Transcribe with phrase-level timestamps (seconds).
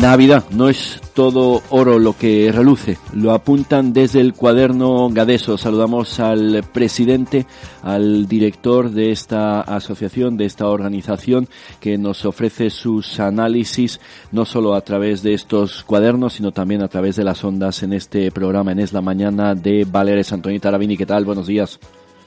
[0.00, 5.58] Navidad no es todo oro lo que reluce, lo apuntan desde el cuaderno Gadeso.
[5.58, 7.44] Saludamos al presidente,
[7.82, 11.48] al director de esta asociación, de esta organización
[11.80, 14.00] que nos ofrece sus análisis
[14.32, 17.92] no solo a través de estos cuadernos, sino también a través de las ondas en
[17.92, 20.32] este programa en Es la Mañana de Valeres.
[20.32, 21.26] Antonio Tarabini, ¿qué tal?
[21.26, 21.78] Buenos días.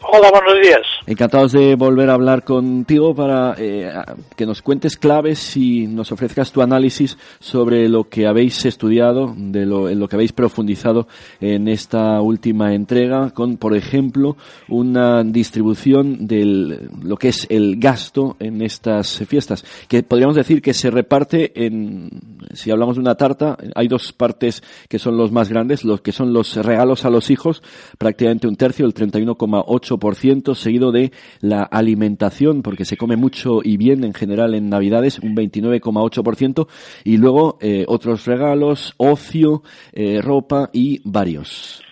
[0.00, 0.82] Hola, buenos días.
[1.06, 3.92] Encantados de volver a hablar contigo para eh,
[4.36, 9.66] que nos cuentes claves y nos ofrezcas tu análisis sobre lo que habéis estudiado, de
[9.66, 11.08] lo, en lo que habéis profundizado
[11.40, 14.36] en esta última entrega, con, por ejemplo,
[14.68, 20.74] una distribución de lo que es el gasto en estas fiestas, que podríamos decir que
[20.74, 22.08] se reparte en,
[22.54, 26.12] si hablamos de una tarta, hay dos partes que son los más grandes, los que
[26.12, 27.62] son los regalos a los hijos,
[27.98, 33.76] prácticamente un tercio, el 31,8 ciento seguido de la alimentación, porque se come mucho y
[33.76, 36.66] bien en general en Navidades, un 29,8%,
[37.04, 41.82] y luego eh, otros regalos, ocio, eh, ropa y varios.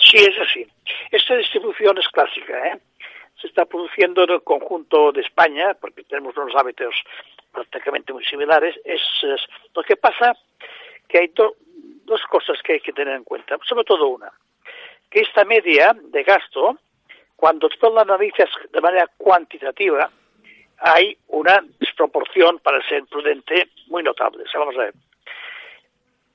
[0.00, 0.66] Sí, es así.
[1.10, 2.80] Esta distribución es clásica, ¿eh?
[3.40, 6.94] Se está produciendo en el conjunto de España, porque tenemos unos hábitos
[7.52, 8.74] prácticamente muy similares.
[8.84, 9.00] Es,
[9.74, 10.34] lo que pasa
[11.08, 14.32] que hay dos cosas que hay que tener en cuenta, sobre todo una
[15.20, 16.78] esta media de gasto,
[17.36, 20.10] cuando tú la analizas de manera cuantitativa,
[20.78, 24.44] hay una desproporción, para ser prudente, muy notable.
[24.54, 24.94] vamos a ver.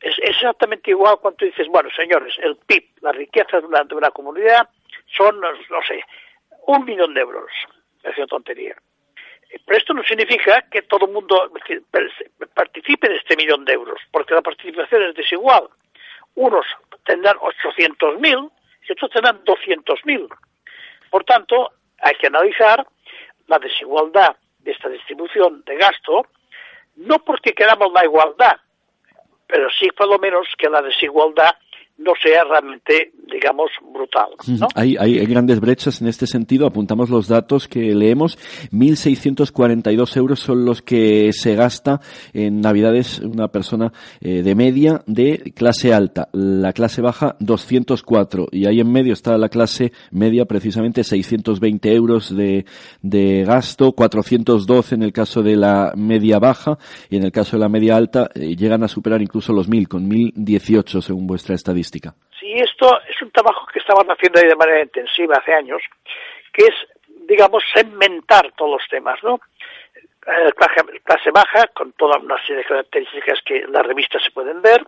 [0.00, 4.10] Es exactamente igual cuando dices, bueno, señores, el PIB, la riqueza de una, de una
[4.10, 4.68] comunidad,
[5.16, 6.02] son, no sé,
[6.66, 7.50] un millón de euros.
[8.04, 8.76] Es una tontería.
[9.64, 11.50] Pero esto no significa que todo el mundo
[12.54, 15.68] participe de este millón de euros, porque la participación es desigual.
[16.34, 16.66] Unos
[17.04, 18.50] tendrán 800.000
[18.88, 20.28] y otros tendrán 200.000.
[21.10, 22.86] Por tanto, hay que analizar
[23.46, 26.26] la desigualdad de esta distribución de gasto,
[26.96, 28.56] no porque queramos la igualdad,
[29.46, 31.56] pero sí por lo menos que la desigualdad
[31.98, 34.28] no sea realmente, digamos, brutal.
[34.46, 34.68] ¿no?
[34.76, 36.66] Hay, hay, grandes brechas en este sentido.
[36.66, 38.38] Apuntamos los datos que leemos.
[38.70, 42.00] 1.642 euros son los que se gasta
[42.32, 46.28] en Navidades una persona eh, de media de clase alta.
[46.32, 48.46] La clase baja, 204.
[48.52, 52.64] Y ahí en medio está la clase media, precisamente 620 euros de,
[53.02, 56.78] de gasto, 412 en el caso de la media baja
[57.10, 59.88] y en el caso de la media alta eh, llegan a superar incluso los 1.000,
[59.88, 61.87] con 1.018 según vuestra estadística.
[62.38, 65.82] Sí, esto es un trabajo que estamos haciendo de manera intensiva hace años,
[66.52, 66.74] que es,
[67.26, 69.40] digamos, segmentar todos los temas, ¿no?
[70.26, 70.52] Eh,
[71.04, 74.84] clase, baja, con toda una serie de características que en las revistas se pueden ver,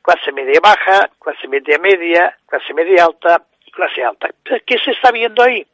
[0.00, 4.30] clase media baja, clase media media, clase media alta y clase alta.
[4.44, 5.66] ¿Qué se está viendo ahí?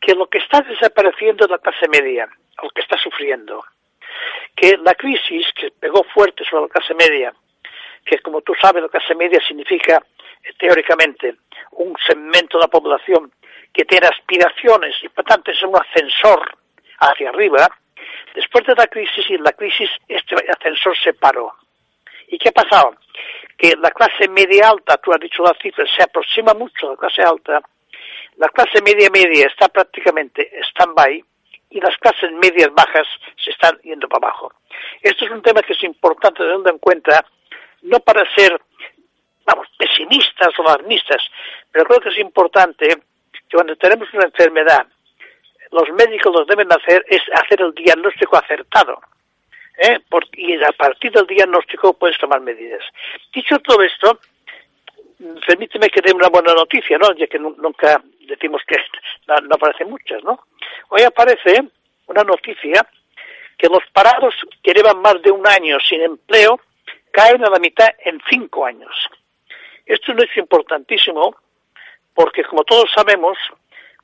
[0.00, 2.28] Que lo que está desapareciendo es la clase media,
[2.62, 3.64] lo que está sufriendo.
[4.54, 7.32] Que la crisis que pegó fuerte sobre la clase media
[8.08, 10.02] que como tú sabes, la clase media significa
[10.42, 11.36] eh, teóricamente
[11.72, 13.30] un segmento de la población
[13.72, 16.58] que tiene aspiraciones y por tanto es un ascensor
[17.00, 17.68] hacia arriba,
[18.34, 21.52] después de la crisis y la crisis este ascensor se paró.
[22.28, 22.96] ¿Y qué ha pasado?
[23.56, 26.96] Que la clase media alta, tú has dicho la cifra, se aproxima mucho a la
[26.96, 27.60] clase alta,
[28.36, 31.24] la clase media media está prácticamente stand-by
[31.70, 34.52] y las clases medias bajas se están yendo para abajo.
[35.02, 37.24] Esto es un tema que es importante tener en cuenta
[37.82, 38.60] no para ser,
[39.44, 41.22] vamos, pesimistas o alarmistas,
[41.70, 44.86] pero creo que es importante que cuando tenemos una enfermedad,
[45.70, 49.00] los médicos lo deben hacer es hacer el diagnóstico acertado.
[49.78, 49.98] ¿eh?
[50.34, 52.82] y a partir del diagnóstico puedes tomar medidas.
[53.32, 54.18] Dicho todo esto,
[55.46, 57.14] permíteme que dé una buena noticia, ¿no?
[57.14, 58.76] Ya que nunca decimos que
[59.28, 60.46] no, no aparecen muchas, ¿no?
[60.88, 61.62] Hoy aparece
[62.06, 62.86] una noticia
[63.56, 66.60] que los parados que llevan más de un año sin empleo
[67.12, 68.94] caen a la mitad en cinco años.
[69.86, 71.36] Esto no es importantísimo
[72.14, 73.38] porque, como todos sabemos,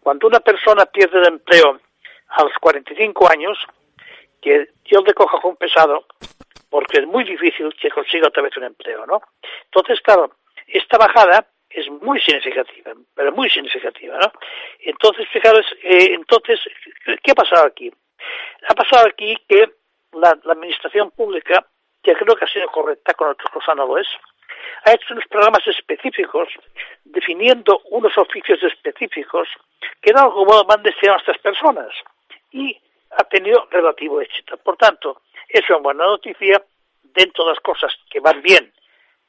[0.00, 1.81] cuando una persona pierde el empleo
[2.28, 3.59] a los 45 años,
[4.41, 6.06] que Dios le coja con pesado,
[6.68, 9.22] porque es muy difícil que consiga otra vez un empleo, ¿no?
[9.65, 10.34] Entonces, claro,
[10.66, 14.33] esta bajada es muy significativa, pero muy significativa, ¿no?
[14.80, 16.60] Entonces, fijaros, eh, entonces,
[17.22, 17.92] ¿qué ha pasado aquí?
[18.68, 19.71] Ha pasado aquí que
[20.12, 21.66] la administración pública
[22.04, 24.06] que creo que ha sido correcta, con otras cosas no lo es,
[24.84, 26.48] ha hecho unos programas específicos
[27.04, 29.48] definiendo unos oficios específicos
[30.01, 31.89] que de algún modo van destinados a estas personas
[32.53, 32.78] y
[33.10, 34.56] ha tenido relativo éxito.
[34.59, 36.62] Por tanto, es una buena noticia
[37.03, 38.72] dentro de las cosas que van bien,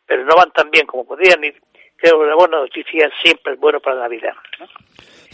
[0.05, 1.61] pero no van tan bien como podrían ir,
[1.97, 4.33] que una buena noticia siempre es bueno para la Navidad.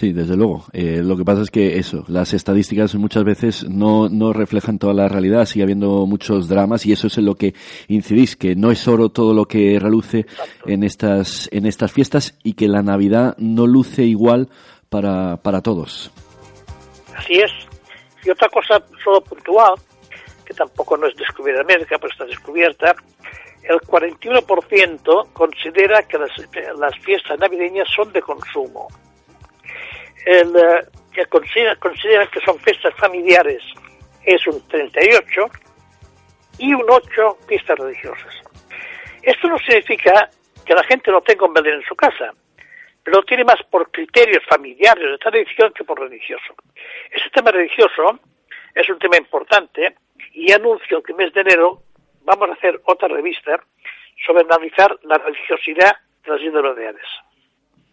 [0.01, 0.65] Sí, desde luego.
[0.73, 4.93] Eh, lo que pasa es que eso, las estadísticas muchas veces no, no reflejan toda
[4.93, 7.53] la realidad, sigue habiendo muchos dramas y eso es en lo que
[7.87, 10.25] incidís, que no es oro todo lo que reluce
[10.65, 14.49] en estas, en estas fiestas y que la Navidad no luce igual
[14.89, 16.11] para, para todos.
[17.15, 17.51] Así es.
[18.23, 19.75] Y otra cosa solo puntual,
[20.45, 22.95] que tampoco no es descubierta en América, pero está descubierta,
[23.63, 26.31] el 41% considera que las,
[26.77, 28.87] las fiestas navideñas son de consumo
[30.25, 33.63] el, eh, que considera, consideran que son fiestas familiares
[34.23, 35.49] es un 38
[36.59, 38.35] y un 8 fiestas religiosas.
[39.21, 40.29] Esto no significa
[40.65, 42.31] que la gente no tenga un Belén en su casa,
[43.03, 46.53] pero lo tiene más por criterios familiares de tradición que por religioso.
[47.09, 48.19] Ese tema religioso
[48.75, 49.95] es un tema importante
[50.33, 51.81] y anuncio que el mes de enero
[52.23, 53.63] vamos a hacer otra revista
[54.25, 56.95] sobre analizar la religiosidad de las ideologías.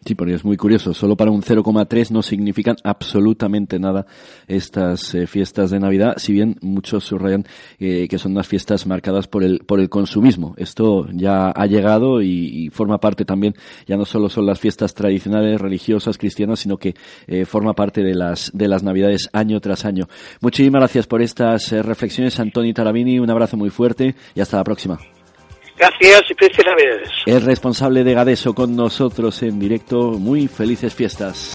[0.05, 0.93] Sí, porque es muy curioso.
[0.93, 4.05] Solo para un 0,3 no significan absolutamente nada
[4.47, 7.45] estas eh, fiestas de Navidad, si bien muchos subrayan
[7.79, 10.53] eh, que son unas fiestas marcadas por el, por el consumismo.
[10.57, 13.55] Esto ya ha llegado y, forma parte también,
[13.87, 16.95] ya no solo son las fiestas tradicionales, religiosas, cristianas, sino que
[17.27, 20.07] eh, forma parte de las, de las Navidades año tras año.
[20.39, 23.19] Muchísimas gracias por estas reflexiones, Antoni Tarabini.
[23.19, 24.97] Un abrazo muy fuerte y hasta la próxima.
[25.79, 27.09] Gracias y felices Navidades.
[27.25, 30.11] El responsable de Gadeso con nosotros en directo.
[30.11, 31.47] Muy felices fiestas.